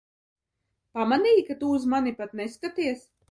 [0.99, 3.05] Pamanīji, ka tu uz mani pat neskaties?